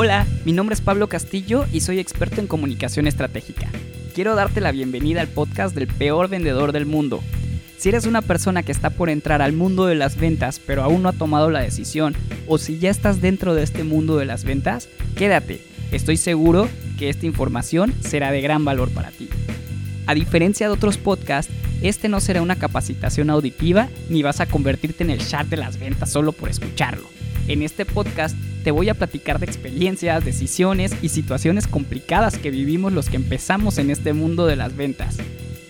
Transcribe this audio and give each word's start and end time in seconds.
Hola, 0.00 0.26
mi 0.44 0.52
nombre 0.52 0.74
es 0.74 0.80
Pablo 0.80 1.08
Castillo 1.08 1.66
y 1.72 1.80
soy 1.80 1.98
experto 1.98 2.40
en 2.40 2.46
comunicación 2.46 3.08
estratégica. 3.08 3.68
Quiero 4.14 4.36
darte 4.36 4.60
la 4.60 4.70
bienvenida 4.70 5.20
al 5.20 5.28
podcast 5.28 5.74
del 5.74 5.88
peor 5.88 6.28
vendedor 6.28 6.70
del 6.70 6.86
mundo. 6.86 7.20
Si 7.78 7.88
eres 7.88 8.06
una 8.06 8.22
persona 8.22 8.62
que 8.62 8.72
está 8.72 8.90
por 8.90 9.10
entrar 9.10 9.42
al 9.42 9.52
mundo 9.52 9.86
de 9.86 9.94
las 9.96 10.16
ventas 10.16 10.60
pero 10.64 10.82
aún 10.82 11.02
no 11.02 11.08
ha 11.08 11.12
tomado 11.12 11.50
la 11.50 11.60
decisión, 11.60 12.14
o 12.46 12.58
si 12.58 12.78
ya 12.78 12.90
estás 12.90 13.20
dentro 13.20 13.54
de 13.54 13.62
este 13.62 13.82
mundo 13.82 14.16
de 14.16 14.24
las 14.24 14.44
ventas, 14.44 14.88
quédate. 15.16 15.62
Estoy 15.90 16.16
seguro 16.16 16.68
que 16.98 17.08
esta 17.08 17.26
información 17.26 17.94
será 18.00 18.30
de 18.30 18.40
gran 18.40 18.64
valor 18.64 18.90
para 18.90 19.10
ti. 19.10 19.28
A 20.06 20.14
diferencia 20.14 20.68
de 20.68 20.74
otros 20.74 20.96
podcasts, 20.96 21.52
este 21.80 22.08
no 22.08 22.20
será 22.20 22.42
una 22.42 22.56
capacitación 22.56 23.30
auditiva 23.30 23.88
ni 24.08 24.22
vas 24.22 24.40
a 24.40 24.46
convertirte 24.46 25.04
en 25.04 25.10
el 25.10 25.24
chat 25.24 25.46
de 25.46 25.56
las 25.56 25.78
ventas 25.78 26.10
solo 26.10 26.32
por 26.32 26.48
escucharlo. 26.48 27.08
En 27.46 27.62
este 27.62 27.86
podcast 27.86 28.36
te 28.64 28.72
voy 28.72 28.88
a 28.88 28.94
platicar 28.94 29.38
de 29.38 29.46
experiencias, 29.46 30.24
decisiones 30.24 30.92
y 31.02 31.10
situaciones 31.10 31.66
complicadas 31.66 32.36
que 32.36 32.50
vivimos 32.50 32.92
los 32.92 33.08
que 33.08 33.16
empezamos 33.16 33.78
en 33.78 33.90
este 33.90 34.12
mundo 34.12 34.46
de 34.46 34.56
las 34.56 34.76
ventas. 34.76 35.18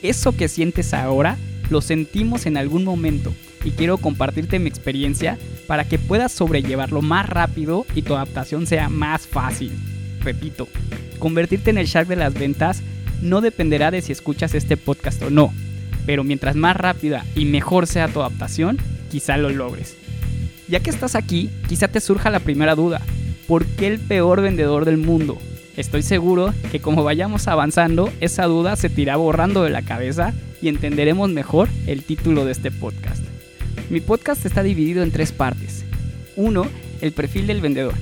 Eso 0.03 0.35
que 0.35 0.49
sientes 0.49 0.95
ahora 0.95 1.37
lo 1.69 1.83
sentimos 1.83 2.47
en 2.47 2.57
algún 2.57 2.85
momento 2.85 3.35
y 3.63 3.73
quiero 3.73 3.99
compartirte 3.99 4.59
mi 4.59 4.69
experiencia 4.69 5.39
para 5.67 5.85
que 5.85 5.99
puedas 5.99 6.33
sobrellevarlo 6.33 7.03
más 7.03 7.29
rápido 7.29 7.85
y 7.95 8.03
tu 8.03 8.15
adaptación 8.15 8.67
sea 8.67 8.89
más 8.89 9.27
fácil. 9.27 9.73
Repito, 10.21 10.69
convertirte 11.19 11.69
en 11.71 11.79
el 11.79 11.87
shark 11.87 12.09
de 12.09 12.17
las 12.17 12.33
ventas 12.33 12.83
no 13.21 13.43
dependerá 13.43 13.91
de 13.91 14.01
si 14.01 14.13
escuchas 14.13 14.55
este 14.55 14.79
podcast 14.79 15.23
o 15.23 15.31
no 15.31 15.53
pero 16.09 16.25
mientras 16.25 16.57
más 16.57 16.75
rápida 16.75 17.27
y 17.35 17.45
mejor 17.45 17.87
sea 17.87 18.09
tu 18.09 18.21
adaptación, 18.21 18.79
quizá 19.11 19.37
lo 19.37 19.51
logres. 19.51 19.95
Ya 20.67 20.81
que 20.81 20.89
estás 20.89 21.15
aquí, 21.15 21.51
quizá 21.69 21.87
te 21.87 22.01
surja 22.01 22.31
la 22.31 22.41
primera 22.41 22.75
duda. 22.75 23.03
¿Por 23.47 23.67
qué 23.67 23.89
el 23.89 23.99
peor 23.99 24.41
vendedor 24.41 24.87
del 24.87 24.97
mundo? 24.97 25.37
Estoy 25.77 26.01
seguro 26.03 26.55
que 26.73 26.81
como 26.81 27.05
vayamos 27.05 27.47
avanzando, 27.47 28.11
esa 28.21 28.47
duda 28.47 28.75
se 28.77 28.89
te 28.89 29.03
irá 29.03 29.17
borrando 29.17 29.63
de 29.63 29.69
la 29.69 29.83
cabeza 29.83 30.33
y 30.63 30.69
entenderemos 30.69 31.29
mejor 31.29 31.69
el 31.87 32.03
título 32.03 32.47
de 32.47 32.53
este 32.53 32.71
podcast. 32.71 33.23
Mi 33.91 34.01
podcast 34.01 34.47
está 34.47 34.63
dividido 34.63 35.03
en 35.03 35.11
tres 35.11 35.33
partes. 35.33 35.85
Uno, 36.37 36.69
el 37.03 37.13
perfil 37.13 37.47
del 37.47 37.61
vendedor, 37.61 37.93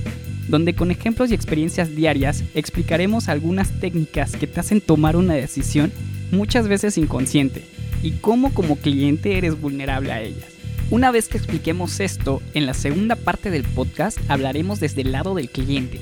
donde 0.47 0.75
con 0.75 0.91
ejemplos 0.91 1.29
y 1.29 1.33
experiencias 1.33 1.93
diarias 1.93 2.45
explicaremos 2.55 3.27
algunas 3.27 3.81
técnicas 3.81 4.37
que 4.37 4.47
te 4.47 4.61
hacen 4.61 4.79
tomar 4.79 5.17
una 5.17 5.33
decisión 5.33 5.91
muchas 6.31 6.69
veces 6.69 6.97
inconsciente 6.97 7.65
y 8.07 8.11
cómo 8.11 8.53
como 8.53 8.77
cliente 8.77 9.37
eres 9.37 9.59
vulnerable 9.59 10.13
a 10.13 10.21
ellas. 10.21 10.45
Una 10.89 11.11
vez 11.11 11.27
que 11.27 11.37
expliquemos 11.37 11.99
esto, 11.99 12.41
en 12.53 12.65
la 12.65 12.73
segunda 12.73 13.17
parte 13.17 13.51
del 13.51 13.63
podcast 13.63 14.17
hablaremos 14.29 14.79
desde 14.79 15.01
el 15.01 15.11
lado 15.11 15.35
del 15.35 15.49
cliente. 15.49 15.99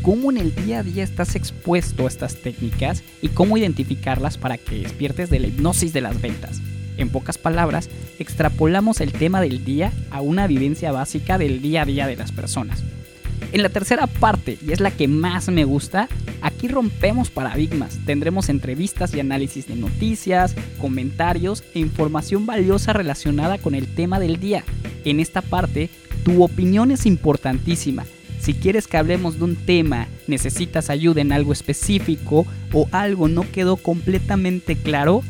Cómo 0.00 0.30
en 0.30 0.38
el 0.38 0.54
día 0.54 0.78
a 0.78 0.82
día 0.82 1.04
estás 1.04 1.36
expuesto 1.36 2.04
a 2.04 2.08
estas 2.08 2.36
técnicas 2.36 3.02
y 3.20 3.28
cómo 3.28 3.58
identificarlas 3.58 4.38
para 4.38 4.56
que 4.56 4.78
despiertes 4.78 5.28
de 5.28 5.40
la 5.40 5.48
hipnosis 5.48 5.92
de 5.92 6.00
las 6.00 6.22
ventas. 6.22 6.62
En 6.96 7.10
pocas 7.10 7.36
palabras, 7.36 7.90
extrapolamos 8.18 9.02
el 9.02 9.12
tema 9.12 9.42
del 9.42 9.66
día 9.66 9.92
a 10.10 10.22
una 10.22 10.46
vivencia 10.46 10.92
básica 10.92 11.36
del 11.36 11.60
día 11.60 11.82
a 11.82 11.84
día 11.84 12.06
de 12.06 12.16
las 12.16 12.32
personas. 12.32 12.82
En 13.54 13.62
la 13.62 13.68
tercera 13.68 14.08
parte, 14.08 14.58
y 14.66 14.72
es 14.72 14.80
la 14.80 14.90
que 14.90 15.06
más 15.06 15.48
me 15.48 15.64
gusta, 15.64 16.08
aquí 16.40 16.66
rompemos 16.66 17.30
paradigmas. 17.30 18.00
Tendremos 18.04 18.48
entrevistas 18.48 19.14
y 19.14 19.20
análisis 19.20 19.68
de 19.68 19.76
noticias, 19.76 20.56
comentarios 20.80 21.62
e 21.72 21.78
información 21.78 22.46
valiosa 22.46 22.92
relacionada 22.92 23.58
con 23.58 23.76
el 23.76 23.86
tema 23.86 24.18
del 24.18 24.40
día. 24.40 24.64
En 25.04 25.20
esta 25.20 25.40
parte, 25.40 25.88
tu 26.24 26.42
opinión 26.42 26.90
es 26.90 27.06
importantísima. 27.06 28.04
Si 28.40 28.54
quieres 28.54 28.88
que 28.88 28.96
hablemos 28.96 29.38
de 29.38 29.44
un 29.44 29.56
tema, 29.56 30.08
necesitas 30.26 30.90
ayuda 30.90 31.20
en 31.20 31.30
algo 31.30 31.52
específico 31.52 32.46
o 32.72 32.88
algo 32.90 33.28
no 33.28 33.50
quedó 33.52 33.76
completamente 33.76 34.74
claro, 34.74 35.22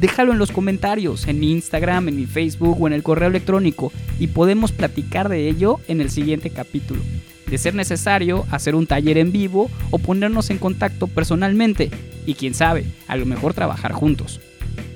déjalo 0.00 0.32
en 0.32 0.38
los 0.38 0.50
comentarios, 0.50 1.28
en 1.28 1.40
mi 1.40 1.52
Instagram, 1.52 2.08
en 2.08 2.16
mi 2.16 2.26
Facebook 2.26 2.80
o 2.80 2.86
en 2.86 2.94
el 2.94 3.02
correo 3.02 3.28
electrónico 3.28 3.92
y 4.18 4.28
podemos 4.28 4.72
platicar 4.72 5.28
de 5.28 5.48
ello 5.48 5.78
en 5.88 6.00
el 6.00 6.10
siguiente 6.10 6.50
capítulo 6.50 7.02
de 7.50 7.58
ser 7.58 7.74
necesario 7.74 8.46
hacer 8.50 8.74
un 8.74 8.86
taller 8.86 9.18
en 9.18 9.32
vivo 9.32 9.70
o 9.90 9.98
ponernos 9.98 10.50
en 10.50 10.58
contacto 10.58 11.06
personalmente 11.06 11.90
y 12.26 12.34
quién 12.34 12.54
sabe, 12.54 12.84
a 13.06 13.16
lo 13.16 13.26
mejor 13.26 13.54
trabajar 13.54 13.92
juntos. 13.92 14.40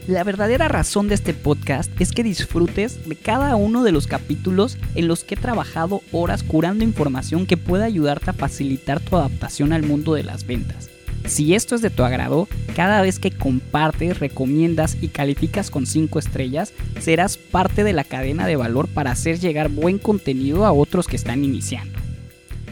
La 0.07 0.25
verdadera 0.25 0.67
razón 0.67 1.07
de 1.07 1.15
este 1.15 1.35
podcast 1.35 1.89
es 2.01 2.11
que 2.11 2.25
disfrutes 2.25 3.09
de 3.09 3.15
cada 3.15 3.55
uno 3.55 3.85
de 3.85 3.93
los 3.93 4.09
capítulos 4.09 4.77
en 4.97 5.07
los 5.07 5.23
que 5.23 5.35
he 5.35 5.39
trabajado 5.39 6.03
horas 6.11 6.43
curando 6.43 6.83
información 6.83 7.47
que 7.47 7.57
pueda 7.57 7.85
ayudarte 7.85 8.31
a 8.31 8.33
facilitar 8.35 8.99
tu 8.99 9.17
adaptación 9.17 9.73
al 9.73 9.85
mundo 9.85 10.15
de 10.15 10.25
las 10.25 10.47
ventas. 10.47 10.91
Si 11.27 11.55
esto 11.55 11.77
es 11.77 11.83
de 11.83 11.91
tu 11.91 12.03
agrado, 12.03 12.49
cada 12.75 13.03
vez 13.03 13.21
que 13.21 13.31
compartes, 13.31 14.19
recomiendas 14.19 14.97
y 15.01 15.09
calificas 15.09 15.71
con 15.71 15.87
5 15.87 16.19
estrellas, 16.19 16.73
serás 16.99 17.37
parte 17.37 17.85
de 17.85 17.93
la 17.93 18.03
cadena 18.03 18.49
de 18.49 18.57
valor 18.57 18.89
para 18.89 19.13
hacer 19.13 19.39
llegar 19.39 19.69
buen 19.69 19.99
contenido 19.99 20.65
a 20.65 20.73
otros 20.73 21.07
que 21.07 21.17
están 21.17 21.45
iniciando. 21.45 22.00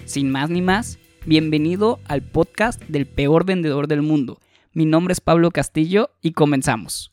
Sin 0.09 0.31
más 0.31 0.49
ni 0.49 0.63
más, 0.63 0.99
bienvenido 1.27 2.01
al 2.07 2.23
podcast 2.23 2.83
del 2.89 3.05
peor 3.05 3.45
vendedor 3.45 3.89
del 3.89 4.01
mundo. 4.01 4.41
Mi 4.73 4.87
nombre 4.87 5.13
es 5.13 5.21
Pablo 5.21 5.51
Castillo 5.51 6.09
y 6.23 6.33
comenzamos. 6.33 7.13